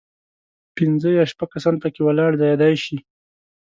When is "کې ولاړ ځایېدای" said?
1.93-2.73